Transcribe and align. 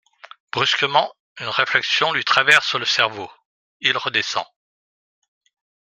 Brusquement 0.51 1.13
une 1.39 1.49
réflexion 1.49 2.11
lui 2.11 2.25
traverse 2.25 2.73
le 2.73 2.85
cerveau, 2.85 3.29
il 3.81 3.95
redescend. 3.97 4.43